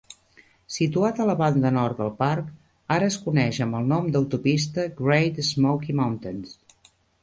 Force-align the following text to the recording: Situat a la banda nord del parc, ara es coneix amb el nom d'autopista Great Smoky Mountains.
Situat 0.77 1.21
a 1.21 1.27
la 1.31 1.35
banda 1.41 1.71
nord 1.75 1.99
del 2.01 2.09
parc, 2.23 2.49
ara 2.97 3.11
es 3.11 3.19
coneix 3.29 3.63
amb 3.69 3.81
el 3.83 3.95
nom 3.95 4.11
d'autopista 4.17 4.91
Great 5.07 5.45
Smoky 5.55 6.01
Mountains. 6.05 6.61